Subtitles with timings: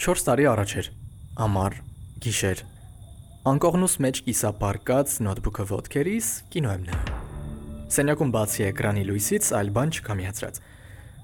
[0.00, 0.86] 4 տարի առաջ էր։
[1.44, 1.74] Ամառ,
[2.24, 2.60] գիշեր։
[3.50, 10.16] Անկողնուս մեջ կիսապարկած նոթբուքը ոտքերիս կինո եմ նայում։ Սենյակում բացի էկրանի լույսից այլ բան չկա
[10.20, 10.60] միացրած։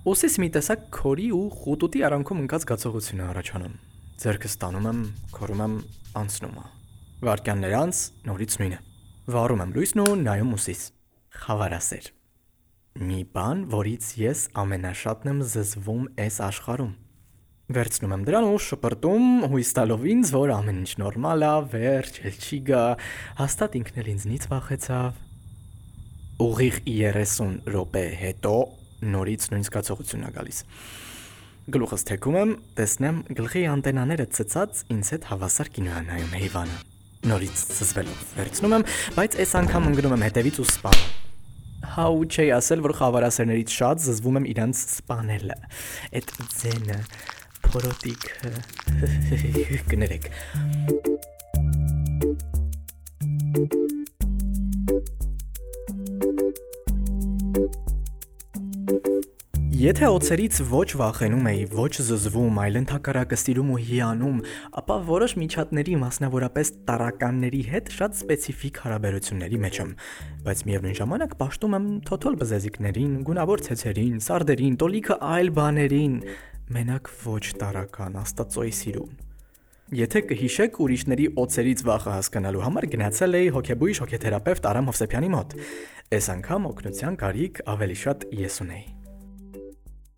[0.04, 3.78] Ոսից մի տեսակ քորի ու խուտուտի արանքում ընկած զգացողություն է առաջանում։
[4.20, 5.00] Ձերքս տանում եմ,
[5.40, 5.78] քորում եմ,
[6.20, 6.66] անցնում է։
[7.24, 8.82] Վարքյաններ անց նորից նույնը։
[9.36, 10.84] Վառում եմ լույսն ու նայում ուսից։
[11.46, 12.12] Խավարասեր։
[13.08, 16.94] Մի բան, որից ես ամենաշատն եմ զզվում այս աշխարհում։
[17.66, 22.36] Վերցնում եմ դրան ու շպրտում, հույս տալով ինձ, որ ամեն ինչ նորմալ է, վերջ, էլ
[22.38, 22.82] չի գա,
[23.40, 25.18] հաստատ ինքն էլ ինձնից վախեցավ։
[26.46, 28.54] Ուղիղ 30 րոպե հետո
[29.16, 30.62] նորից նույն զգացողությունն է գալիս։
[31.74, 36.80] Գլուխս թեքում եմ, տեսնեմ գլխի անտենաները ծծած ինձ հետ հավասար կինո է նայում Հեյվանը։
[37.26, 41.14] Նորից զզվելով վերցնում եմ, բայց այս անգամ ընկնում եմ հետևից ու սպանում
[41.96, 45.56] հա ու չի ասել, որ խավարասերներից շատ զզվում եմ իրանց սպանելը։
[46.18, 46.98] Այդ ձենը
[47.74, 48.28] փորոտիկ
[49.90, 50.30] կներեք
[59.76, 64.38] Եթե օծերից ոչ վախենում էի, ոչ զզվում, այլ ընդհակարակը սիրում ու հիանում,
[64.80, 69.92] ապա որոշ միջատների մասնավորապես տարականների հետ շատ սպეციფიկ հարաբերությունների մեջ եմ,
[70.48, 76.14] բայց միևնույն ժամանակ ողջտում եմ թոթոլ բզեզիկներին, գունավոր ցեցերին, սարդերին, տոլիկը այլ բաներին,
[76.72, 79.14] մենակ ոչ տարական, աստծոյի սիրուն։
[79.94, 85.56] Եթե կհիշեք ուրիշների օծերից վախը հասկանալու համար գնացել էի հոկեբույժ հոկեթերապևտ Արամ Հովսեփյանի մոտ։
[86.18, 89.05] Այս անգամ օգնության կարիք ավելի շատ ես ունեի։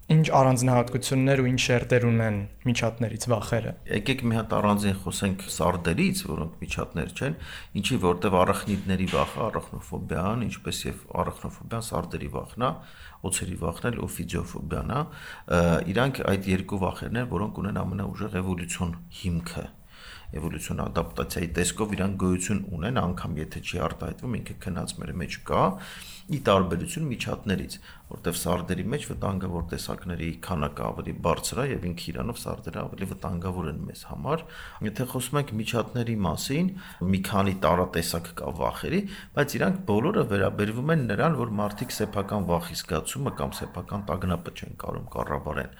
[0.08, 6.54] Ինչ առանձնահատկություններ ու ինչ շերտեր ունեն միջատներից վախերը։ Եկեք մի հատ առանձին խոսենք սարդերից, որոնք
[6.62, 7.36] միջատներ չեն,
[7.76, 12.70] ինչի որտեվ առախնիտների վախը, առախնոֆոբիան, ինչպես եւ առախնոֆոբիան սարդերի վախն է,
[13.28, 15.02] օցերի վախն էլ օֆիձիոֆոբիան է,
[15.92, 19.72] իրանք այդ երկու վախերն են, որոնք ունեն ամենաուժեղ էվոլյուցիոն հիմքը
[20.28, 25.62] էվոլյուցիոն ադապտացիայի տեսքով իրան գոյություն ունեն, անգամ եթե չի արտահայտվում, ինքը քնած մեր մեջ կա,
[26.28, 27.74] ի տարբերություն միջատներից,
[28.08, 33.70] որտեղ սարդերի մեջ վտանգավոր տեսակների քանակը ավելի բարձր է եւ ինքը իրանով սարդերը ավելի վտանգավոր
[33.72, 34.44] են մեզ համար։
[34.88, 36.68] Եթե խոսում ենք միջատների մասին,
[37.08, 39.00] մի քանի տարատեսակ կա վախերի,
[39.38, 44.78] բայց իրանք բոլորը վերաբերվում են նրան, որ մարդիկ սեփական վախի զգացումը կամ սեփական տագնապը չեն
[44.84, 45.74] կարող կառավարեն։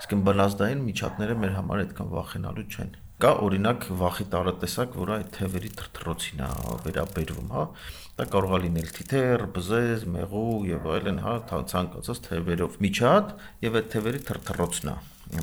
[0.00, 5.70] Իսկ բնազդային միջատները մեր համար այդքան վախենալու չեն։ Կա օրինակ վախի տարատեսակ, որը այդ թևերի
[5.80, 6.50] թրթռոցին է
[6.86, 7.64] վերաբերվում, հա։
[8.16, 11.34] Դա կարող է լինել թիթեռ, բզեզ, մեղու եւ այլն, հա,
[11.72, 13.34] ցանկացած թևերով միջատ
[13.66, 14.96] եւ այդ թևերի թրթռոցն է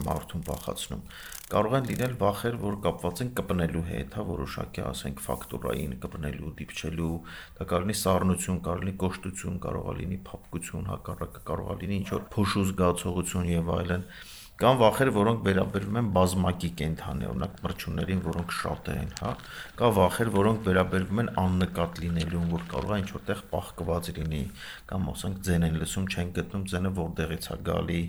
[0.07, 1.03] մարդուն վախացնում
[1.47, 7.11] կարող են լինել վախեր, որ կապված են կպնելու հետ, հա, որոշակի, ասենք, ֆակտորային կպնելու, դիպչելու,
[7.59, 12.25] դա կարող լինի սառնություն, կարող լինի կոշտություն, կարող լինի փափկություն, հակառակը կարող լինի ինչ որ
[12.35, 14.03] փոշու զգացողություն եւ այլն։
[14.57, 19.33] Կան վախեր, որոնք վերաբերվում են բազմակի կենթանի, օրինակ մրջուններին, որոնք շատ են, հա։
[19.77, 24.41] Կա վախեր, որոնք վերաբերվում են աննկատ լինելուն, որ կարող է ինչ որտեղ պահկված լինի,
[24.89, 28.01] կամ ասենք ձեն են լսում, չեն գտնում ձենը որտեղից է գալի։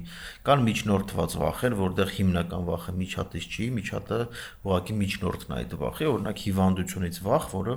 [0.49, 4.23] Կան միջնորդված վախեր, որտեղ հիմնական վախը միջատից չի, միջատը
[4.65, 7.77] ուղղակի միջնորդն է այդ վախի, օրինակ հիվանդությունից վախ, որը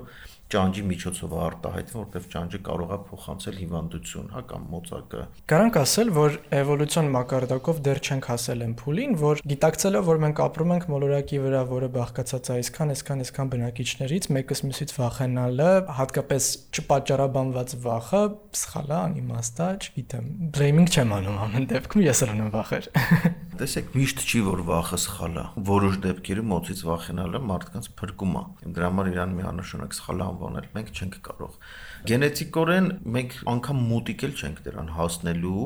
[0.51, 6.37] ճանճի միջոցով արտահայտվում, որտեղ ճանճը կարող է փոխանցել հիվանդություն, հա կամ մոծակը։ Կարանք ասել, որ
[6.61, 11.61] էվոլյուցիոն մակարդակով դեռ չենք հասել այն փուլին, որ գիտակցելով, որ մենք ապրում ենք մոլորակի վրա,
[11.71, 18.23] որը բաղկացած է այսքան, այսքան, այսքան բնակիչներից, մեկս մյուսից վախենալը, հատկապես չպատճառաբանված վախը,
[18.61, 22.91] սխալ է, անիմաստ է, չգիտեմ։ Բլեյմինգ չեմ անում ամեն դեպքում, ես էլ ունեմ վախեր։
[23.61, 28.41] Տեսեք, միշտ չի որ վախը սխալ է։ Որոշ դեպքերում մոցից վախենալը մարդկանց փրկում է։
[28.73, 31.59] Դրա համար իրան միանշանակ սխալ անվանել մենք չենք կարող։
[32.01, 35.65] Գենետիկորեն մենք անգամ մոտիկ էլ չենք դրան հասնելու,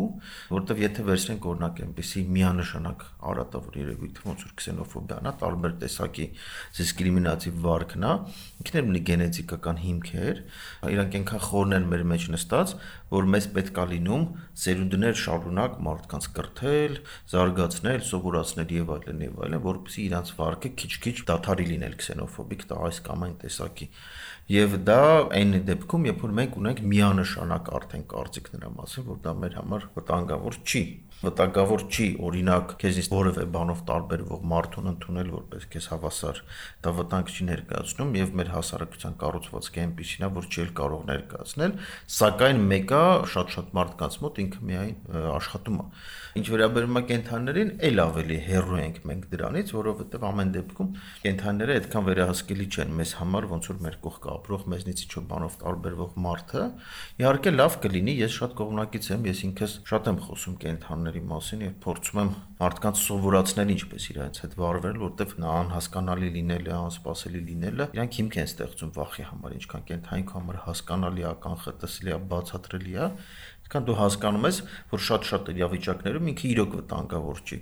[0.52, 6.28] որովհետև եթե վերցնենք օրինակ այնպեսի միանշանակ արատավոր երևույթ, ոնց որ քսենոֆոբիան, տարբեր տեսակի
[6.76, 8.12] դիսկրիմինատիվ վարքն է,
[8.66, 10.44] ինքն էլ ունի գենետիկական հիմքեր,
[10.92, 12.76] իրանք այնքան խորն են մեր մեջ նստած,
[13.16, 14.24] որ մեզ պետք է լինում
[14.66, 16.96] սերունդներ շարունակ մարդկանց կրթել,
[17.32, 23.02] զարգացնել, սովորացնել եւ այլն եւ այլն, որովհետեւ իրանց վարքը քիչ-քիչ դադարի լինել քսենոֆոբիկ, դա այս
[23.06, 23.88] կամ այն տեսակի
[24.46, 24.98] Եվ դա
[25.34, 29.88] այն դեպքում, երբ որ մենք ունենք միանշանակ արդեն կարծիք նրա մասին, որ դա մեր համար
[29.96, 30.82] վտանգավոր չի
[31.26, 36.42] վտանգավոր չի օրինակ քեզից որևէ բանով տարբերվող մարդուն ընդունել որպես քեզ հավասար
[36.86, 41.76] դա վտանգ չի ներկայացնում եւ մեր հասարակության կառուցվածքը այնպեսին է որ չի կարող ներկայացնել
[42.16, 43.02] սակայն մեկը
[43.36, 44.96] շատ-շատ մարդկանց մոտ ինքը միայն
[45.36, 45.88] աշխատում է
[46.36, 50.90] ինչ վերաբերում է կենթանիներին ել ավելի հեռու ենք մենք դրանից, որովհետև ամեն դեպքում
[51.26, 56.18] կենթանիները այդքան վերահսկելի չեն մեզ համար, ոնց որ մեր կողքը ապրող մեզնից ինչ-որ բանով տարբերվող
[56.26, 56.66] մարդը։
[57.24, 60.60] Իհարկե լավ կլինի, ես շատ կողմնակից եմ, ես ինքս շատ եմ խոսում
[61.16, 62.30] կենթանիների մասին եւ փորձում եմ
[62.60, 68.50] մարդկանց սովորացնել ինչպես իրենց հետ վարվել, որտեվ նա անհասկանալի լինելը, անսպասելի լինելը, իրանք հիմք են
[68.50, 73.08] ստեղծում վախի համար, ինչքան կենթանի համար հասկանալի է, կանխատեսելի է, բացատրելի է,
[73.66, 74.58] Այսքան դու հասկանում ես,
[74.92, 77.58] որ շատ-շատ իրավիճակներում ինքը իրոք վտանգավոր չի։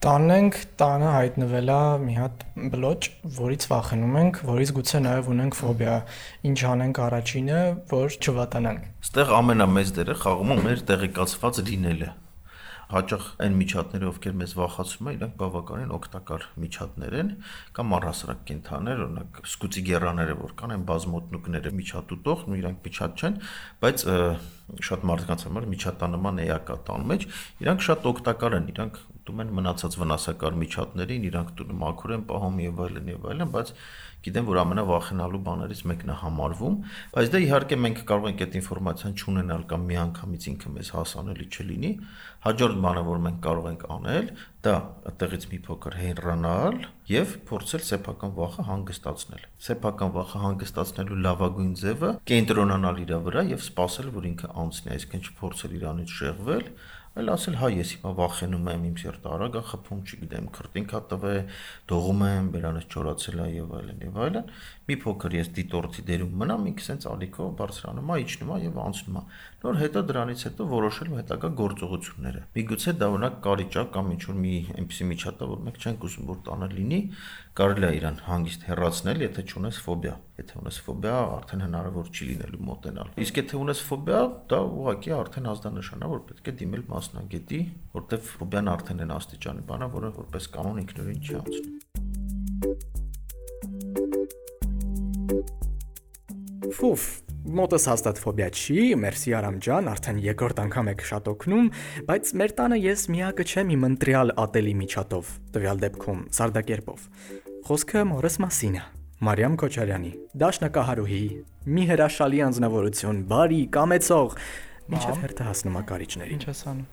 [0.00, 3.08] Տանենք տանը հայտնվելա մի հատ բլոճ,
[3.40, 5.98] որից վախենում ենք, որից գուցե նաև ունենք ֆոբիա։
[6.48, 7.60] Ինչ անենք առաջինը,
[7.90, 12.10] որ չվատանանք։ Ստեղ ամենամեծ դերը խաղում է մեր տեղեկացված լինելը
[12.90, 17.30] հաճախ այն միջատները, ովքեր մեզ վախացում են, իրանք բավականին օգտակար միջատներ են
[17.76, 23.38] կամ առհասարակ կենթաներ, օրինակ սկուծի գերաները, որ կան, այն բազմոտնուկները միջատուտող, իրանք միջատ չեն,
[23.84, 24.04] բայց
[24.90, 27.26] շատ մարդկանց համար միջատանման էակա տան մեջ,
[27.64, 29.00] իրանք շատ օգտակար են, իրանք
[29.30, 33.72] օգտվում են մնացած վնասակար միջատներին, իրանք տունը մաքուր են պահում եւ այլն եւ այլն, բայց
[34.20, 36.74] գիտեմ, որ ամենավախենալու բաներից մեկն է համարվում,
[37.14, 41.92] բայց դա իհարկե մենք կարող ենք այդ ինֆորմացիան չունենալ կամ միանգամից ինքը մեզ հասանելի չլինի։
[42.40, 44.28] Հաջորդ բանը, որ մենք կարող ենք անել,
[44.60, 44.74] դա
[45.08, 46.76] այդտեղից մի փոքր հենրանալ
[47.10, 54.10] եւ փորձել սեփական վախը հանգստացնել։ Սեփական վախը հանգստացնելու լավագույն ձևը կենտրոնանալ իր վրա եւ սպասել,
[54.20, 56.66] որ ինքը անցնի, այսինքն չփորձել իրանից շեղվել,
[57.20, 61.34] այլ ասել հա ես հիմա վախենում եմ իմ սերտը արագ է խփում, չգիտեմ, քրտինքա տվե,
[61.90, 64.48] դողում եմ, բերանից չորացել է եւ այլն եւ այլն։
[64.88, 69.20] Մի փոքր ես դիտորդի դերում մնամ, ինքը սենց ալիքով բարձրանում է, իջնում է եւ անցնում
[69.20, 69.24] է։
[69.60, 74.54] Նոր հետո դրանից հետո որոշել հետագա գործողությունները։ Միգուցե դա օրինակ կարիճա կամ ինչ որ մի
[74.80, 77.00] այնպեսի միջատա, որ մենք չենք ուզում որ տանը լինի,
[77.60, 82.60] կարելի է իրան հանգիստ հեռացնել, եթե չունես ֆոբիա։ Եթե ունես ֆոբիա, արդեն հնարավոր չի լինելու
[82.70, 87.58] մոտենալ։ Իսկ եթե ունես ֆոբիա, դա ուղղակի արդեն ազդանշան է, որ պետք է դիմել մասնագետի,
[87.90, 91.74] որտեվ ֆոբիան արդեն են աստիճանի բան է, որը որպես կանոն ինքնուրույն չի անցնում։
[96.70, 97.02] Ֆուֆ,
[97.58, 101.66] մոտս հաստատ ֆոբիա չի, մերսի Արամ ջան, արդեն երկրորդ անգամ եք շատ օգնում,
[102.06, 106.98] բայց մեր տանը ես միակը չեմ իմ ընտրյալ ատելի միջատով, տվյալ դեպքում Սարդակերպով։
[107.66, 108.82] Խոսքը մորս մասին է։
[109.20, 111.24] Մարիամ Քոչարյանի, դաշնակահարուհի,
[111.74, 114.28] մի հրաշալի անձնավորություն, բարի, կամեցող,
[114.90, 116.86] Մինչև հերթը հասնում է կարիճներին։ Ինչ ես անում։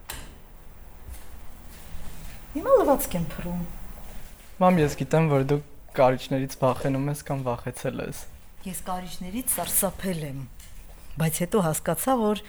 [2.57, 3.63] Հիմա լվացք եմ փռում։
[4.61, 5.57] Մամ, ես գիտեմ, որ դու
[5.97, 8.21] կարիճներից վախենում ես կամ վախեցել ես։
[8.67, 10.39] Ես կարիճներից սարսափել եմ,
[11.21, 12.41] բայց հետո հասկացա, որ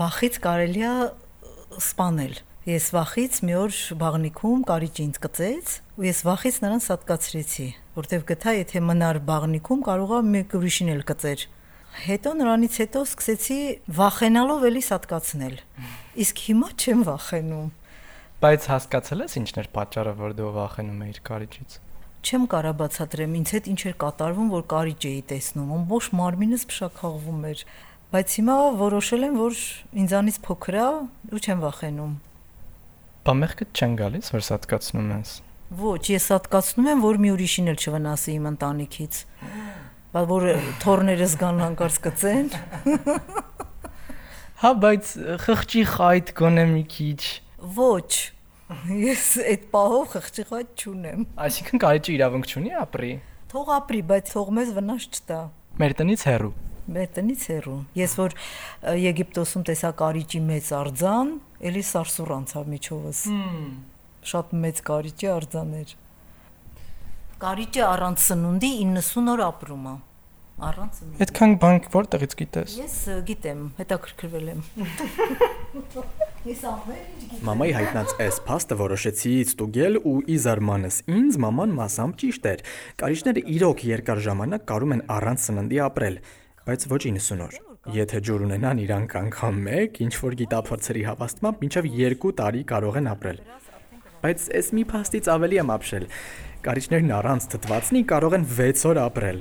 [0.00, 0.94] վախից կարելի է
[1.80, 8.26] սպանել։ Ես վախից մի օր բաղնիկում կարիճ ինձ կծեց ու ես վախից նրան սատկացրեցի, որտեվ
[8.30, 11.46] գտա, եթե մնար բաղնիկում կարողա մեկ ուրիշին էլ կծեր։
[11.90, 13.60] Հետո նրանից հետո սկսեցի
[13.98, 15.60] վախենալով էլի սատկացնել։
[16.24, 17.68] Իսկ հիմա չեմ վախենում։
[18.40, 21.80] Բայց հասկացել ես ինչն էր պատճառը, որ դու վախենում էիր կարիճից
[22.20, 27.46] չեմ կարա բացատրեմ ինձ հետ ինչ էր կատարվում, որ կարիճ էի տեսնում, ամբողջ մարմինս փշակաղվում
[27.50, 27.62] էր,
[28.12, 29.60] բայց հիմա որոշել եմ, որ
[30.04, 30.84] ինձանից փոքր է
[31.30, 32.12] ու չեմ վախենում։
[33.24, 35.32] Բա մեղքը չեն գալիս, որ սատկացնում ես։
[35.80, 39.20] Ոչ, ես սատկացնում եմ, որ մի ուրիշին էլ չվնասի իմ ընտանիքից։
[40.10, 40.48] Բա որ
[40.82, 42.52] թորներս գան հանկարծ կծեն։
[44.60, 45.14] Հա, բայց
[45.46, 47.20] խղճի խայտ գոնե մի քիչ։
[47.76, 48.10] Ոչ,
[48.70, 53.08] Ես այդ պահով խղճի խոտ չունեմ։ Այսինքն կարիճը իրավունք չունի ապրի։
[53.50, 55.38] Թող ապրի, բայց թող մեզ վնաս չտա։
[55.80, 56.52] Մեր տնից հեռու։
[56.94, 58.36] Մեր տնից հեռու։ Ես որ
[59.02, 61.32] Եգիպտոսում տեսա կարիճի մեծ արձան,
[61.70, 63.24] էլի սարսուր անցավ միջովս։
[64.30, 65.96] Շատ մեծ կարիճի արձաներ։
[67.40, 69.92] Կարիճը առանց սնունդի 90 օր ապրում է
[70.60, 72.96] առանց Այդքան բան որտեղից գիտես։ Ես
[73.30, 74.60] գիտեմ, հետաքրքրվել եմ։
[76.50, 81.72] Ես ամեն ինչ գիտեմ։ Մամայի հայտնած այս փաստը որոշեցի ստուգել ու ի զարմանս ինձ մաման
[81.80, 82.64] մասամբ ճիշտ էր։
[83.00, 86.20] Կարիճները իրոք երկար ժամանակ կարում են առանց սննդի ապրել,
[86.68, 87.58] բայց ոչ 90 օր։
[87.96, 93.10] Եթե ջուր ունենան իրանք անգամ 1, ինչ որ գիտափորձերի հավաստմամբ մինչև 2 տարի կարող են
[93.16, 93.40] ապրել։
[94.20, 96.06] Բայց այս մի փաստից ավելի եմ ապշել։
[96.60, 99.38] Կարիճներն առանց թթվածնի կարող են 6 օր ապրել։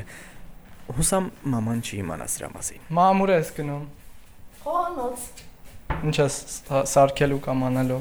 [0.95, 3.81] Հուսամ մաման չի իմանա սրա մասին։ Մամ ուր ես գնում։
[4.61, 5.25] Խոհանոց։
[5.99, 6.37] Ինչ ես
[6.93, 7.99] սարքելու կամ անելու։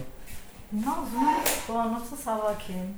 [0.78, 1.34] Նա ուզում է
[1.64, 2.88] խոհանոցը հավաքեն։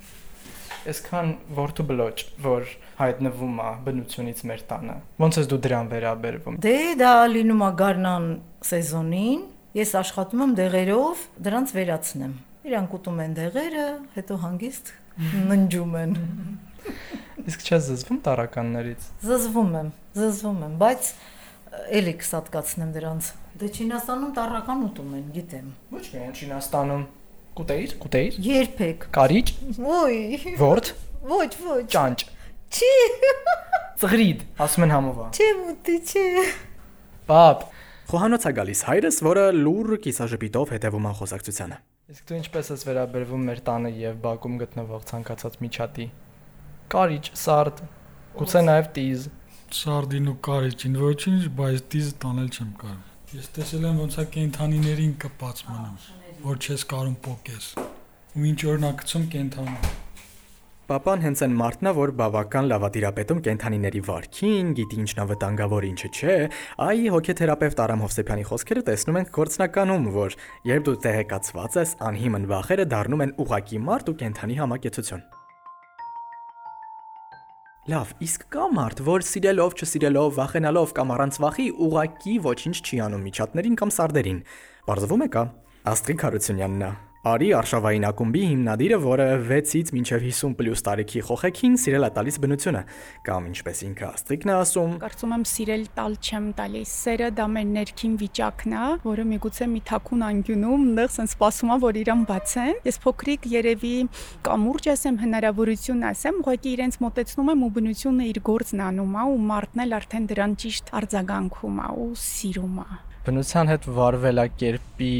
[0.90, 6.78] Այսքան ворթու բլոճ, որ հայտնվում է բնությունից մեր տանը։ Ոնց ես դու դրան վերաբերվում։ Դե
[7.00, 8.30] դա լինում է գարնան
[8.68, 9.42] սեզոնին,
[9.80, 12.32] ես աշխատում եմ դեղերով, դրանց վերացնեմ։
[12.70, 13.86] Իրանք ուտում են դեղերը,
[14.20, 16.14] հետո հանգիստ ննջում են։
[17.50, 21.10] Իսկ չես զզվում տարականներից։ Զզվում եմ, զզվում եմ, բայց
[22.00, 27.04] էլի կսատկացնեմ դրանց։ Դե Չինաստանում տարական ուտում են, գիտեմ։ Ոչ միայն Չինաստանում։
[27.60, 29.46] Կուտեիր, կուտեիր։ Երբեք։ Կարիչ։
[29.84, 30.16] Ոյ։
[30.60, 30.92] Որդ։
[31.30, 32.26] Ոչ, ոչ։ Ճանճ։
[32.70, 32.90] Չի։
[34.00, 36.26] Ծղրիդ, ասում են համովա։ Չի, մտի չի։
[37.28, 37.68] Պապ։
[38.10, 43.42] Խոհանոց է գալիս հայրս, որը լուր կիսաժպիտով հետևում է խոսակցությանը իսկ դու ինչպես ես վերաբերվում
[43.46, 46.06] մեր տանը եւ բակում գտնվող ցանկացած միջատի։
[46.90, 47.82] Կարիճ, սարդ,
[48.40, 49.26] գուցե նաեւ տիզ։
[49.78, 55.14] Սարդին ու կարիճին ոչինչ, բայց դիզը տանել չեմ կարող։ Ես տեսել եմ ոնց է կենթանիներին
[55.22, 55.96] կպած մնում,
[56.50, 59.94] որ չես կարում փոկես։ Ու ինչ օրինակցում կենթանու։
[60.90, 66.08] Պապան հենց այն մարդն է, որ բավական լավատիրապետում կենթանիների վարքին, գիտի ինչն է վտանգավոր, ինչը
[66.10, 66.32] չէ,
[66.82, 70.34] այ հոգեթերապևտ Արամ Հովսեփյանի խոսքերը տեսնում ենք գործնականում, որ
[70.66, 75.22] երբ դու տեղեկացված ես, անհիմն վախերը դառնում են ուղակի մարդ ու կենթանի համակեցություն։
[77.90, 83.24] Լավ, իսկ կա մարդ, որ սիրելով, չսիրելով, վախենալով կամ առանց վախի ուղակի ոչինչ չի անում
[83.30, 84.42] միջատներին կամ սարդերին։
[84.90, 85.46] Բարձվում է կա։
[85.94, 92.08] Աստղիկ Հարությունյանն է։ Արի Արշավային ակումբի հիմնադիրը, որը 6-ից մինչև 50+ տարիքի խոխեքին սիրել է
[92.16, 92.80] տալիս բնությունը,
[93.26, 97.68] կամ ինչպես ինքը Աստղիկն է ասում, Կարծում եմ սիրել տալ չեմ տալիս։ Սերը դա մեր
[97.74, 102.80] ներքին վիճակն է, որը միգուցե մի թակուն անկյունում այնտեղ sense սպասում է, որ իրան բացեն։
[102.88, 103.92] Ես փոքրիկ երևի
[104.48, 109.38] կամուրջ ասեմ, հնարավորություն ասեմ, ուղղակի իրենց մտեցնում եմ ու բնությունը իր գործն անում է ու
[109.52, 115.16] մարդն էլ արդեն դրան ճիշտ արձագանքում է ու սիրում է։ Բնության հետ վարվելակերպի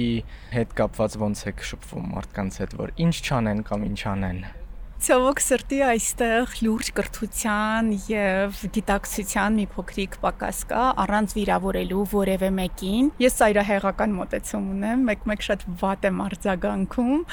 [0.54, 4.38] հետ կապված ոնց է շփվում մարդկանց հետ, որ ինչ չանեն կամ ինչ անեն։
[5.00, 13.12] Ցավոք սրտի այստեղ լուրջ կրթության եւ գիտակցության մի փոքրիկ պակաս կա առանց վիրավորելու որևէ մեկին։
[13.20, 17.24] Ես ծայրահեղական մոտեցում ունեմ, մեկ-մեկ շատ վատ եմ արձագանքում,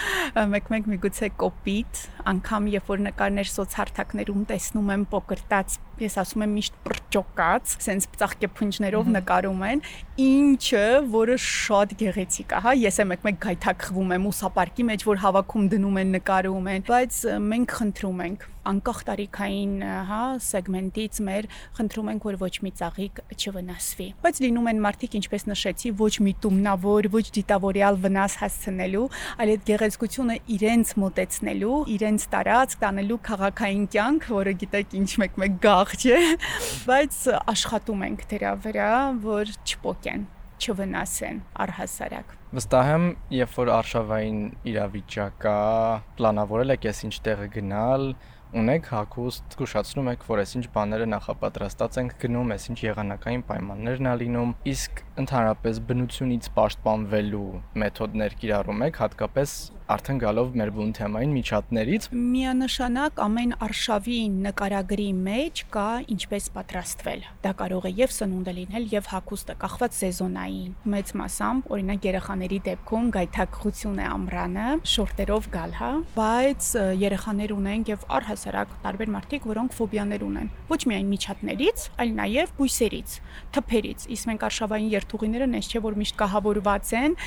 [0.55, 2.05] մեկ-մեկ միգուցե կոպիտ,
[2.35, 8.49] անգամ երբ որ նկարներ սոցհարթակներում տեսնում եմ պոկրտած ես ասում եմ միշտ պրճոկած, սենց ծաղկե
[8.57, 9.81] փունջներով նկարում են,
[10.27, 15.71] ինչը, որը շատ գեղեցիկ է, հա, ես եմ մեկ-մեկ գայթակղվում եմ ուսապարկի մեջ, որ հավաքում
[15.73, 19.73] դնում են, նկարում են, բայց մենք խնդրում ենք անկախ տարիքային,
[20.09, 21.47] հա, սեգմենտից մեր
[21.77, 27.09] խնդրում ենք, որ ոչ մի ծաղիկ չվնասվի։ Բայց լինում են մարդիկ, ինչպես նշեցի, ոչ միտումնավոր,
[27.17, 29.03] ոչ դիտավորյալ վնաս հասցնելու,
[29.37, 35.93] այլ այդ գեղեցկությունը իրենց մոտեցնելու, իրենց տարածք տանելու քաղաքային կյանք, որը գիտեք ինչ մեկ-մեկ գաղ
[35.97, 36.23] չէ,
[36.87, 37.21] բայց
[37.57, 38.91] աշխատում ենք դրա վրա,
[39.27, 43.05] որ չփոկեն չվնասեն առհասարակ։ Վստահ եմ,
[43.35, 44.39] երբ որ արշավային
[44.71, 45.57] իրավիճակ կա,
[46.17, 48.05] պլանավորել եք ես ինչ տեղը գնալ,
[48.57, 54.53] ունեք հակուստ զգուշացնում եք, որ այսինչ բաները նախապատրաստած ենք գնում, այսինչ եղանակային պայմաններն ա լինում,
[54.73, 57.49] իսկ ընդհանրապես բնությունից պաշտպանվելու
[57.83, 59.55] մեթոդներ կիրառում եք, հատկապես
[59.87, 67.53] արդեն գալով մեր բուն թեմային միջատներից միանշանակ ամեն արշավի նկարագրի մեջ կա ինչպես պատրաստվել։ Դա
[67.61, 74.01] կարող է եւ սնունդը լինել եւ հակոստը կախված սեզոնային։ Մեծ մասամբ, օրինակ երեխաների դեպքում գայթակղություն
[74.03, 76.69] է ամրանը, շորտերով գալ, հա, բայց
[77.07, 83.17] երեխաներ ունեն եւ առհասարակ տարբեր մարդիկ, որոնք ֆոբիաներ ունեն։ Ոչ միայն միջատներից, այլ նաեւ բույսերից,
[83.55, 87.17] թփերից։ Իսկ մենք արշավային երթուղիները նես չէ որ միշտ կահավորված են,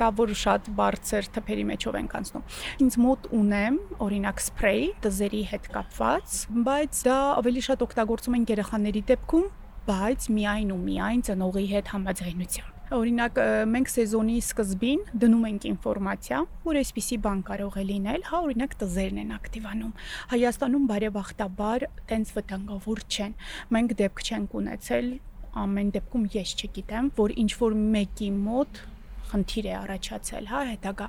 [0.00, 2.44] կա որ շատ բարձր թփերի մեջով են ենք անցնում։
[2.84, 6.36] Ինձ մոտ ունեմ օրինակ սփրեյ դզերի հետ կապված,
[6.66, 9.46] բայց դա ավելի շատ օգտագործում են երեխաների դեպքում,
[9.90, 13.36] բայց միայն ու միայն ծնողի հետ համաձայնությամբ։ Օրինակ
[13.70, 19.20] մենք սեզոնի սկզբին դնում ենք ինֆորմացիա, որ այսպիսի բան կարող է լինել, հա օրինակ տզերն
[19.22, 19.92] են ակտիվանում։
[20.34, 23.36] Հայաստանում բարեբախտաբար տենց վտանգավոր չեն։
[23.78, 25.12] Մենք դեպք չենք ունեցել
[25.60, 28.82] ամեն դեպքում ես չգիտեմ, որ ինչ որ մեկի մոտ
[29.30, 31.06] խնդիր է առաջացել, հա, հետագա։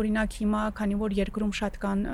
[0.00, 2.04] Օրինակ հիմա, քանի որ երկրում շատ կան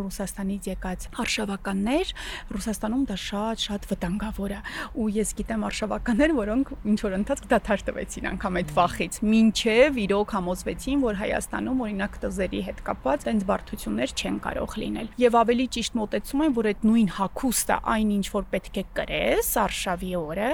[0.00, 2.12] Ռուսաստանից եկած արշավականներ,
[2.54, 4.60] Ռուսաստանում դա շատ-շատ վտանգավոր է։
[4.94, 10.34] Ու ես գիտեմ արշավականներ, որոնք ինչ որ ընթացք դադար տվեցին անգամ այդ վախից, ինչև իրոք
[10.34, 15.98] համոզվեցին, որ Հայաստանում օրինակ տզերի հետ կապված այնց բարդություններ չեն կարող լինել։ Եվ ավելի ճիշտ
[16.00, 20.50] մոտեցում են, որ այդ նույն հակուստը, այն ինչ որ պետք է կրես արշավի օրը,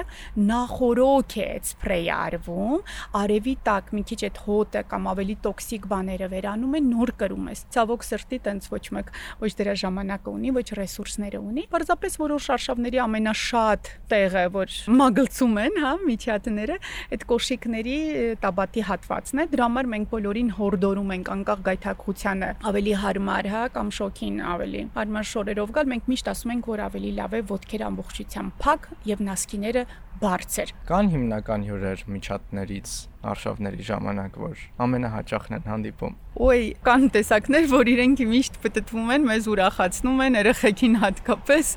[0.51, 2.79] նախորոք է այդ սփրեյը արվում,
[3.21, 7.61] արևի տակ մի քիչ այդ հոտը կամ ավելի տոքսիկ բաները վերանում են, նոր կրում ես։
[7.75, 13.01] Ցավոք սրտի տենց ոչ մեկ ոչ դրա ժամանակը ունի, ոչ ռեսուրսները ունի։ Պարզապես որոշ արշավների
[13.05, 16.77] ամենաշատ տեղը, որ մագլցում են, հա, միջատները,
[17.15, 17.97] այդ կոշիկների
[18.43, 23.93] տաբատի հատվածն է։ Դրա համար մենք բոլորին հորդորում ենք անկախ գայթակղությանը ավելի հարմար, հա, կամ
[24.01, 28.59] շոքին ավելի հարմար շորերով գալ, մենք միշտ ասում ենք, որ ավելի լավ է ոդքեր ամբողջությամբ
[28.65, 29.85] փակ եւ նասկիները
[30.21, 37.91] բարձր։ Կան հիմնական հյուրեր միջատներից արշավների ժամանակ, որ ամենահաճախն են հանդիպում։ Ոյ, կան տեսակներ, որ
[37.91, 41.71] իրենք միշտ պատտվում են, մեզ ուրախացնում են, երեխեքին հատկապես,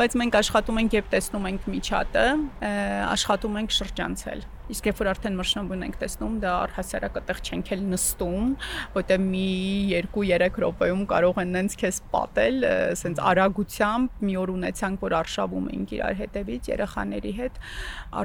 [0.00, 2.26] բայց մենք աշխատում ենք եւ տեսնում ենք միջատը,
[3.12, 7.82] աշխատում ենք շրջանցել Իսկ երբ որ արդեն մրշնոբուն ենք տեսնում, դա առհասարակ այդտեղ չենք էլ
[7.92, 8.48] նստում,
[8.96, 9.44] որտեղ մի
[10.16, 12.66] 2-3 րոպեում կարող են նենց քեզ պատել,
[12.98, 17.60] սենց արագությամբ մի օր ունեցանք, որ արշավում ենք իրար հետևից երեխաների հետ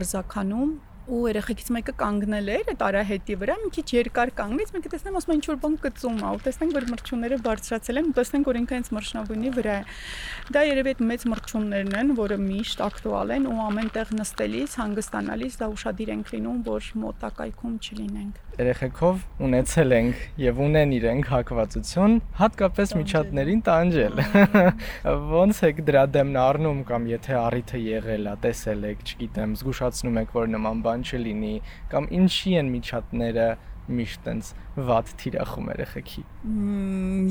[0.02, 0.74] արզականում
[1.12, 5.34] ու երեխեքից մեկը կանգնել էր այդ արահետի վրա, մի քիչ երկար կանգնեց, մենք տեսնեմ ասում
[5.36, 8.78] ինչ որ բան կծում ա, ու տեսնենք որ մրջունները բարձրացել են, ու տեսնենք որ ինքը
[8.78, 9.84] հենց մրջնաբույնի վրա է։
[10.56, 15.60] Դա երևի այդ մեծ մրջուններն են, որը միշտ ակտուալ են ու ամեն տեղ նստելիս, հանգստանալիս
[15.60, 22.94] դա ուշադիր ենք լինում, որ մոտակայքում չլինենք երեխեքով ունեցել ենք եւ ունեն իրենք հակվածություն, հատկապես
[23.00, 24.22] միջատներին տանջել։
[25.34, 30.36] Ոնց եք դրա դեմն առնում կամ եթե առիթը եղել է, տեսել եք, չգիտեմ, զգուշացնում եք,
[30.38, 31.56] որ նման բան չլինի,
[31.92, 33.50] կամ ինչի են միջատները
[33.98, 36.22] միշտ տենց վատ թիրախում երեխեքի։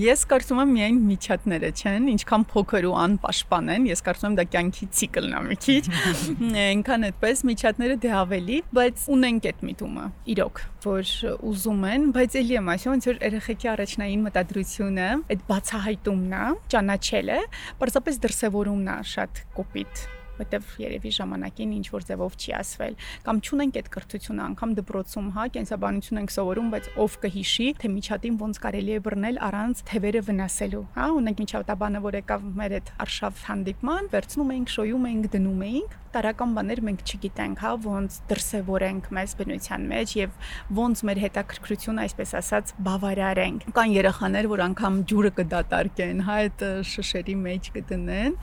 [0.01, 4.45] Ես կարծում եմ միայն միջատները չեն, ինչքան փոքր ու անպաշտպան են, ես կարծում եմ դա
[4.55, 5.83] կյանքի ցիկլն է մի քիչ։
[6.67, 11.17] Այնքան այդպես միջատները դե ավելի, բայց ունենք այդ միտումը։ Իրոք, որ
[11.51, 17.43] ուզում են, բայց ելի եմ ասում, ոնց որ երեխեքի առաջնային մտադրությունը, այդ բացահայտումն է, ճանաչելը,
[17.81, 20.09] պարզապես դրսևորումն է շատ կոպիտ
[20.41, 25.47] որտեվ երևի ժամանակին ինչ որ ձևով չի ասվել կամ չունենք այդ կրթությունը անգամ դպրոցում հա
[25.57, 30.85] կենսաբանություն ենք սովորում բայց ով կհիշի թե միջատին ոնց կարելի է բռնել առանց թևերը վնասելու
[30.99, 35.99] հա ունենք միջատաբանը որ եկավ մեր այդ արշավ հանդիպման վերցնում էինք շոյում էինք դնում էինք
[36.11, 40.49] տարական բաներ մենք չգիտենք, հա, ոնց դրսևորենք մեզ բնության մեջ եւ
[40.81, 47.37] ոնց մեր հետաքրքրությունը, այսպես ասած, բավարարենք։ Կան երեխաներ, որ անգամ ջուրը կդատարկեն, հա, այդ շշերի
[47.47, 48.39] մեջ կդնեն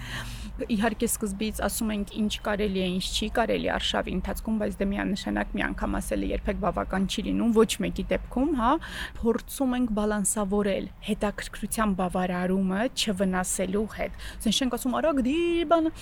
[0.66, 5.52] իհարկե սկզբից ասում ենք ինչ կարելի է, ինչ չի կարելի արշավի ընթացքում, բայց դե միանշանակ
[5.54, 8.72] մի անգամ ասելը երբեք բավական չի լինում ոչ մեկի դեպքում, հա,
[9.20, 15.94] փորձում ենք բալանսավորել հետաքրքրության բավարարումը չվնասելու հետ։ Ասենք չենք ասում արագ դիր բան,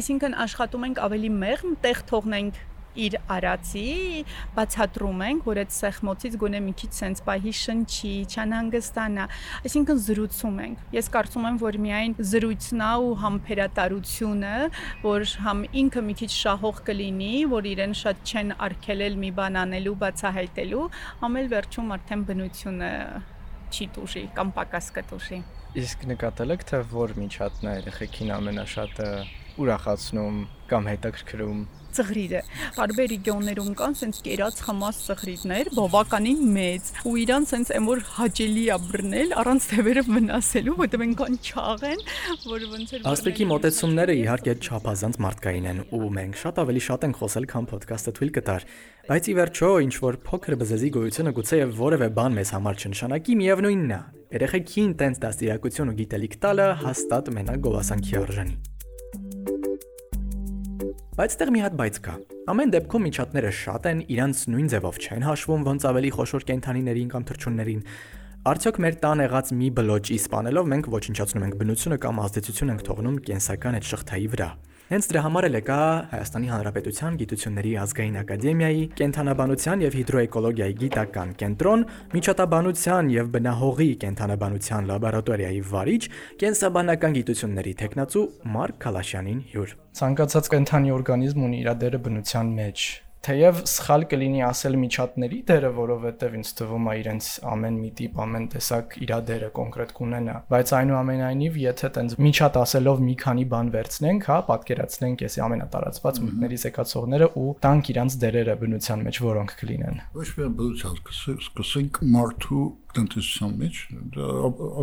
[0.00, 2.60] այսինքն աշխատում ենք ավելի մեղմ տեղ թողնենք
[2.98, 3.84] իր արածի
[4.56, 9.26] բացատրում ենք, որ այդ սեղմոցից գոնե մի քիչ sense պահի շնչի, չանհանգստանա,
[9.70, 14.54] այսինքն զրուցում ենք։ Ես կարծում եմ, որ միայն զրույցն է ու համբերատարությունը,
[15.06, 19.96] որ համ ինքը մի քիչ շահող կլինի, որ իրեն շատ չեն արգելել մի բան անելու,
[20.04, 20.86] բացահայտելու,
[21.20, 22.90] համ էլ վերջում արդեն բնությունը
[23.70, 25.38] չի տուժի կամ պակաս կտուժի։
[25.80, 29.10] Իսկ նկատել եք, թե որ միջատն է երեխեքին ամենաշատը
[29.58, 31.60] ուրախացնում կամ հետաքրքրում
[31.94, 32.40] ծղրիդը։
[32.76, 38.64] Տարբեր ռեգիոններում կան սենց կերած խմած ծղրիդներ, բավականին մեծ, ու իրան սենց այն որ հաճելի
[38.70, 42.04] է բռնել առանց թևերը վնասելու, որտեղ այնքան չաղ են,
[42.46, 47.20] որ ոնց էր Աստղի մոտեցումները իհարկե չափազանց մարդկային են, ու մենք շատ ավելի շատ ենք
[47.20, 48.66] խոսել, քան ոդկասթը թույլ կտար։
[49.10, 53.38] Բայց ի վերջո, ինչ որ փոքր բզեզի գոյությունը գուցե եւ որևէ բան մեզ համար չնշանակի,
[53.40, 58.69] միևնույնն է։ Երեխեքին տենց դաստիարակություն ու գիտելիք տալը հաստատ մենակ գովասանքի արժանի։
[61.20, 62.12] Բայց այդտեղ մի հատ բայց կա։
[62.48, 67.26] Ամեն դեպքում միջատները շատ են, իրանց նույն ձևով չեն հաշվում ոնց ավելի խոշոր կենթանիներին կամ
[67.28, 67.82] թռչուններին։
[68.48, 73.20] Արդյոք մեր տան եղած մի բլոճի սپانելով մենք ոչնչացնում ենք բնությունը կամ ազդեցություն ենք թողնում
[73.28, 74.48] կենսական այդ շղթայի վրա։
[74.90, 75.74] Հենց դրա համար էլ եկա
[76.10, 85.60] Հայաստանի Հանրապետության Գիտությունների ազգային ակադեմիայի կենթանաբանության եւ հիդրոէկոլոգիայի գիտական կենտրոն, միջատաբանության եւ բնահողի կենթանաբանության լաբորատորիայի
[85.70, 86.02] վարիչ,
[86.42, 88.24] կենսաբանական գիտությունների տեխնացու
[88.56, 92.88] Մարկ Քալաշյանին հյուր։ Ցանկացած կենթանի օրգանիզմ ունի իր դերը բնության մեջ
[93.20, 98.46] Թեև սխալ կլինի ասել միջատների դերը, որովհետև ինձ թվում է իրենց ամեն մի տիպ, ամեն
[98.54, 104.28] տեսակ իր դերը կոնկրետ կունենա, բայց այնուամենայնիվ, եթե տենց միջատ ասելով մի քանի բան վերցնենք,
[104.30, 110.28] հա, պատկերացնենք էսի ամենատարածված մտքների զեկացողները ու տանք իրանց դերերը բնության մեջ, որոնք կլինեն։ Ոչ
[110.40, 111.00] միայն բնության,
[111.44, 112.64] սկսենք մարդու
[112.96, 113.80] տնտեսության մեջ
[114.14, 114.28] դա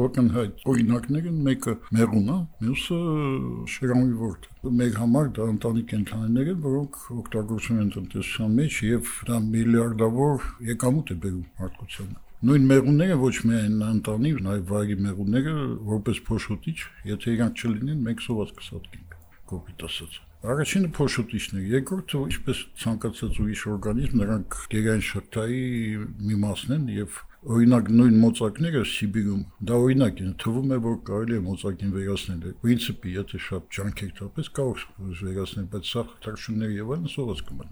[0.02, 3.00] ակնհայտ օրինակներ են մեկը մերուն է մյուսը
[3.74, 4.48] շերամի ворդ
[4.82, 11.12] մեր համար դա ընտանի կենտրոններ են որոնք օգտագործվում են տնտեսության մեջ եւ դա միլիարդավոր եկամուտ
[11.16, 15.58] է բերում մարդկությանը նույն մեղունները ոչ միայն ընտանի նաեւ վայրի մեղունները
[15.90, 16.78] որպես փոշոտիչ
[17.16, 19.20] եթե իրանք չլինեն մենք սոված կսատկենք
[19.52, 25.64] կոպիտ ասած Առաջինը փոշոտիչն է, երկրորդը ինչպես ցանկացած ուրիշ օրգանիզմ, նրանք գերային շղթայի
[26.30, 31.36] մի մասն են եւ Օրինակ նույն մոծակները Սիբիրում, դա օրինակ է, թվում է, որ կարելի
[31.38, 34.86] է մոծակին վերացնել։ Պրինցիպի, եթե շատ ջանքեր տապես կարող
[35.22, 37.70] վերացնել, բայց սա թռչունների եւ այլն սովորած կմնա։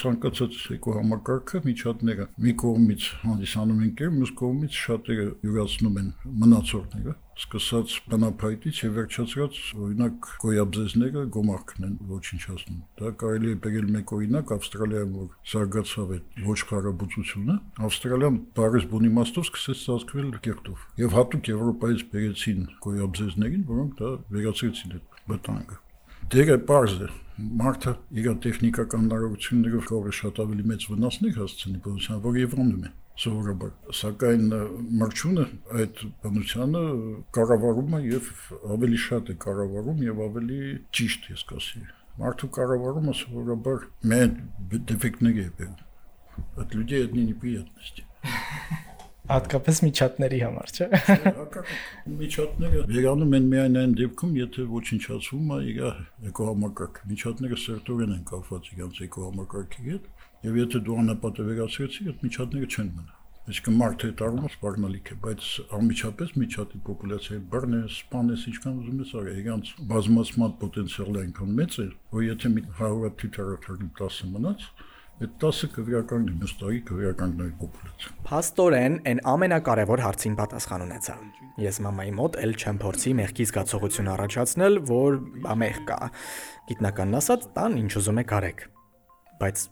[0.00, 6.08] ցանկացած էկոհամակարգը միջատները մի կողմից հանդիսանում են կեր, մյուս կողմից շատերը յուրացնում են
[6.42, 14.14] մնացորդները, սկսած բնափայտից եւ վերջացած օրինակ գոյաբզեզները գոմարքն են ոչնչացնում։ Դա կարելի է բերել մեկ
[14.16, 17.56] օրինակ Ավստրալիայում, որ զարգացավ այդ ոչխարաբուծությունը,
[17.88, 25.00] Ավստրալիան բարես բուն իմաստով սկսեց ծածկվել կեղտով։ Եվ հատուկ Եվրոպայից բերեցին գոյաբզեզներին, որոնք դա վերացրեցին
[25.00, 25.82] այդ վտանգը
[26.33, 27.09] Դերը բարձ է,
[27.63, 32.93] մարդը իր տեխնիկական հնարավորություններով կարող է շատ ավելի մեծ վնասներ հասցնի բնության, որ Եվրոնում է
[33.17, 34.43] սովորաբար սակայն
[35.01, 35.45] մրջունը
[35.81, 36.81] այդ բնությանը
[37.37, 38.27] կառավարում է եւ
[38.75, 40.59] ավելի շատ է կառավարում եւ ավելի
[40.99, 41.81] ճիշտ ես կասի
[42.21, 44.37] մարդու կառավարումը սովորաբար մեն
[44.91, 48.05] դեֆեկտների է բերում от людей это неприятности
[49.32, 50.86] Հատկապես միջատների համար, չէ՞։
[52.20, 55.80] Միջատները վերանում են միայն այն դեպքում, եթե ոչնչացվում է իր
[56.32, 62.70] էկոհամակարգը։ Միջատները սերտորեն են կապված իրենց էկոհամակարգի հետ, եւ եթե դու անապատը վերացրեցի, այդ միջատները
[62.76, 65.46] չեն մնա։ Այսինքն մարդը դառնում է սպառնալիք է, բայց
[65.78, 71.86] անմիջապես միջատի պոպուլյացիայի բռնը սպանես ինչքան ուզում ես արի, իրանց բազմացման պոտենցիալը այնքան մեծ է,
[72.12, 74.68] որ եթե մի 100 թիթարաթարի 10 մնաց,
[75.22, 81.16] Այդ 10-ը քվեականգնի, մյուս տարի քվեականգնի պոպուլյացիա։ Փաստորեն, այն ամենակարևոր հարցին պատասխան ունեցա։
[81.62, 86.00] Ես մամայի մոտ էլ չեմ փորձի մեղքի զգացողություն առաջացնել, որ բա մեղ կա։
[86.72, 88.66] Գիտնականն ասած, տան ինչ ուզում եք արեք։
[89.42, 89.64] Բայց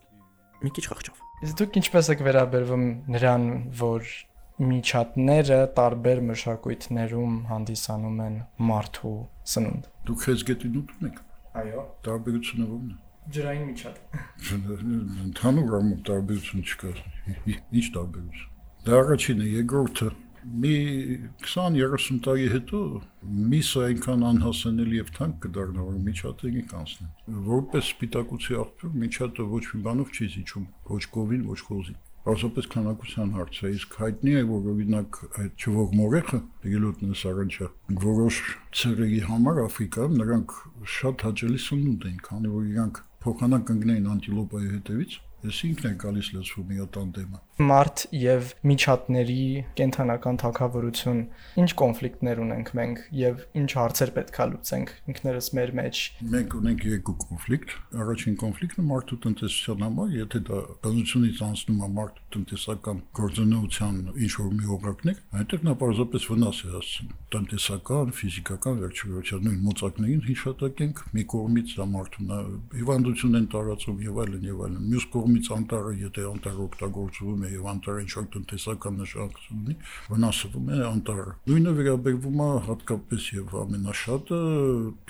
[0.60, 3.44] մի քիչ խղճով։ Իսկ դուք ինչպես եք վերաբերվում նրան,
[3.80, 4.14] որ
[4.60, 9.18] միջատները տարբեր մշակույթներում հանդիսանում են մարդու
[9.54, 11.22] սնունդ։ Դուք հեզգետին ուտում եք։
[11.60, 14.00] Այո։ Տարբերությունը ո՞րն է ջրային միջատ։
[15.26, 16.90] Ընդհանուր առմամբ տարբերություն չկա։
[17.80, 18.50] Ինչ տարբերություն։
[18.88, 20.10] Դա առաջինը, երկրորդը
[20.60, 20.74] մի
[21.44, 22.78] 20-30 տարի հետո
[23.52, 29.82] միսը այնքան անհասանելի եւ թանկ կդառնա, որ միջատների կանցնեն։ Որպես սպիտակուցի աղբյուր միջատը ոչ մի
[29.88, 34.66] բանով չի զիջում, ոչ կովին, ոչ խոզին Պարզապես քանակության հարց է, իսկ հայտնի է, որ
[34.70, 37.68] օրինակ այդ չվող մորեխը, է սարանչա,
[38.04, 38.40] որոշ
[38.80, 40.56] ցեղերի համար Աֆրիկայում նրանք
[40.96, 46.28] շատ հաճելի սնունդ են, քանի որ իրանք փոխանակ կընկնեին անտիլոպայի հետևից Ես ինքն եմ գալիս
[46.34, 49.44] լցվում իա տանդեմը։ Մարդ եւ միջատների
[49.76, 51.18] կենթանական թակավորություն
[51.60, 56.00] ինչ կոնֆլիկտներ ունենք մենք եւ ինչ հարցեր պետք է լուծենք ինքներս մեր մեջ։
[56.34, 62.26] Մենք ունենք երկու կոնֆլիկտ։ Առաջին կոնֆլիկտը մարդու տնտեսության համար, եթե դա բնությունից անցնում է մարդու
[62.30, 69.44] տնտեսական գործունեության ինչ որ մի օղակներ, այնտեղ նա պարզապես վնաս է հասցնում։ Տնտեսական, ֆիզիկական վերջերության
[69.46, 72.32] նույն մոծակներին հիշատակենք մի կողմից դա մարդուն
[72.80, 77.50] հիվանդություն են տարածում եւ այլն եւ այլն։ Մյուս կողմից կողմից անտառը, եթե անտառը օգտագործվում է
[77.50, 79.74] եւ անտառը ինչ-որ տնտեսական նշանակություն ունի,
[80.10, 84.40] վնասվում է անտառը։ Նույնը վերաբերվում է հատկապես եւ ամենաշատը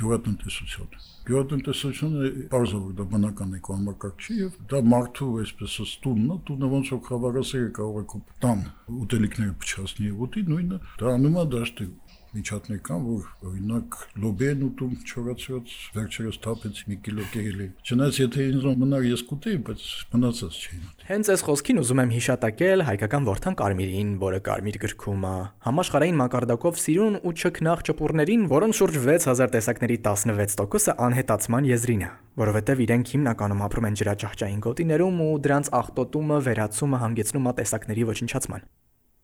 [0.01, 6.93] գյուղատնտեսությանը։ Գյուղատնտեսությունը բարձր դա բնական էկոնոմիկակ չի եւ դա մարդու այսպես ստունն է, տունը ոնց
[6.95, 8.65] որ խավարասերը կարող է տան
[9.01, 11.89] ուտելիքները փչացնի եւ ուտի, նույնը դա անում է դաշտի
[12.35, 18.67] միջատներ կան, որ օրինակ լոբեն ուտում չորացրած վերջերս թափեց մի կիլո կերելի։ Չնայած եթե ինձ
[18.81, 23.59] մնար ես կուտեի, բայց մնացած չէին ուտի։ Հենց այս խոսքին ուզում եմ հիշատակել հայկական ворթան
[23.61, 25.35] Կարմիրին, որը Կարմիր գրքում է
[25.67, 32.85] համաշխարհային մակարդակով սիրուն ու չքնաղ ճպուրներին, որոնց շուրջ 6000 տեսակների 16%-ը անհետացման եզրին է, որովհետև
[32.87, 38.71] իրենք հիմնականում ապրում են ջրաճահճային գոտիներում ու դրանց աղտոտումը, վերացումը հանգեցնում է տեսակների ոչնչացման։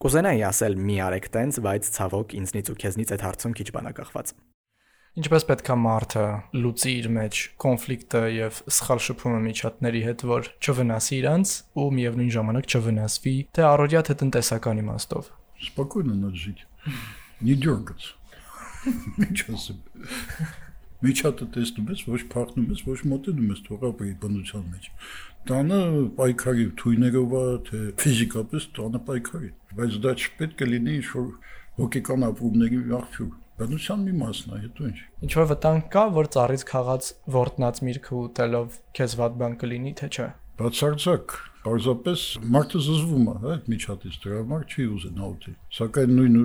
[0.01, 4.33] Կուզենայի ասել մի արեք տենց, բայց ցավոք ինձնից ու քեզնից այդ հարցում քիչ բանակախված։
[5.21, 11.17] Ինչպես պետք է մարդը լուծի իր մեջ կոնֆլիկտը եւ սխալ շփումը միջատների հետ, որ չվնասի
[11.19, 15.31] իրանց ու միևնույն ժամանակ չվնասվի թե առօրյա թե տնտեսական իմաստով։
[15.61, 16.65] Спокойно надо жить.
[17.41, 18.15] Не дергаться.
[19.17, 19.77] Ինչ ասեմ։
[21.04, 24.86] Միջատը տեսնում ես, ոչ փախնում ես, ոչ մոտենում ես թողապի բնության մեջ։
[25.50, 25.80] Տանը
[26.16, 31.28] պայքարի թույներով է, թե ֆիզիկապես տանը պայքարի, բայց դա չպետք է լինի ինչ-որ
[31.82, 36.64] հոգեկան ապրումների աղբյուր։ Բնության մի մասն է, հետո ինչ։ Ինչ որ վտանգ կա, որ ծառից
[36.70, 37.06] խաղաց
[37.36, 42.20] ворտնած միրգը ուտելով քեզ վատ բան կլինի, թե՞ չէ։ Բացարձակ Պարզապես
[42.54, 46.36] մարդը զզվում է, հա, այդ միջատից դրա համար չի ուզենա ուտի։ Սակայն նույն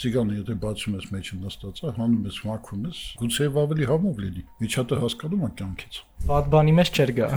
[0.00, 5.00] ցիգանը եթե բացում ես մեջը նստած հանում ես, մաքրում ես, գուցե ավելի համով լինի։ Միջատը
[5.04, 6.00] հասկանում է կյանքից։
[6.34, 7.30] Վատ բանի մեջ չեր գա։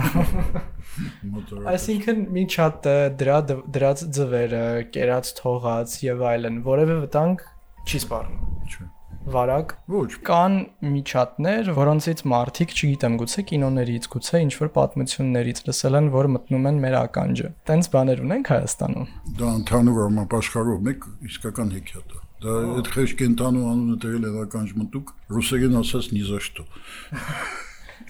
[1.78, 3.40] Այսինքն միջատը դրա
[3.78, 4.66] դրած ձվերը,
[4.98, 7.50] կերած թողած եւ այլն, որևէ վտանգ
[7.86, 8.94] չի սպառնում։ Չէ
[9.34, 10.56] վարակ։ Ոչ։ Կան
[10.94, 16.96] միջատներ, որոնցից մարդիկ, չգիտեմ, գուցե կինոներից, գուցե ինչ-որ պատմություններից լսել են, որ մտնում են մեր
[17.02, 22.92] ականջը։ Տենց բաներ ունենք Հայաստանում։ Դա ընդհանուր առմամբ աշխարհով մեկ իսկական հեքիաթ է։ Դա այդ
[22.94, 26.68] խեշ կենտանու անունը տվել է ականջ մտուկ, ռուսերեն ասած նիզաշտո։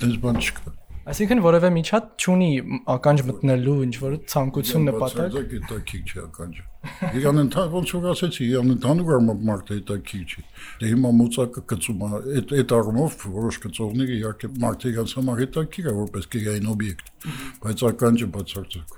[0.03, 0.77] Տենց բան չկա։
[1.09, 2.49] Այսինքն որևէ միջատ չունի
[2.93, 6.65] ականջ մտնելու ինչ որ ցանկություն նպատակ։ Դա գիտակի չի ականջը։
[7.21, 10.45] Իրան ընթան ոնց որ ասեցի, իրան ընդհանուր առմամբ մարդը հետաքրի չի։
[10.83, 15.89] Դե հիմա մոծակը գծում է, այդ այդ առումով որոշ գծողները իհարկե մարդը իրանց համար հետաքրի
[15.89, 17.11] է որպես գերային օբյեկտ,
[17.65, 18.89] բայց ականջը բացարձակ։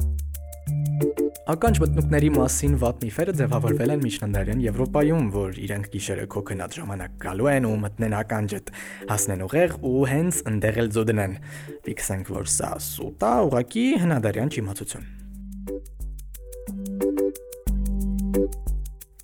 [1.51, 7.15] Ականջ մտնուկների մասին վատ միֆերը ձևավորվել են միջնադարյան Եվրոպայում, որ իրենք գիշերը քո քնած ժամանակ
[7.23, 8.69] գալու են ու մտնեն ականջդ,
[9.13, 11.39] հասնեն ուղեղ ու հենց ընդեղ էլ ձոդնեն։
[11.87, 15.20] Ֆիքսենք, որ սա սուտ է, ուղակի հնադարյան չիմացություն։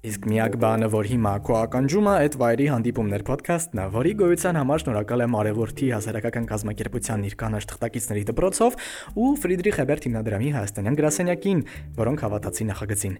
[0.07, 4.59] Իսկ միակ բանը, որ հիմա քո ականջում է, այդ վայրի հանդիպումներ ոդքասթն է, որի գոյության
[4.61, 8.77] համար շնորհակալ եմ Արևորթի հասարակական կազմակերպության իր կանաչ թղթակիցների դպրոցով
[9.19, 11.63] ու Ֆրիդրիխ Հեբերտ հիմնադրամի հայաստանյան գրասենյակին,
[11.97, 13.19] որոնք հավատացին նախագծին։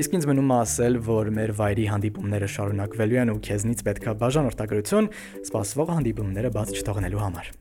[0.00, 5.10] Իսկ ինձ մնում է ասել, որ մեր վայրի հանդիպումները շարունակվելու են ու քեզնից պետքա բաժանորդագրություն
[5.52, 7.52] սպասվող հանդիպումները բաց չթողնելու համար։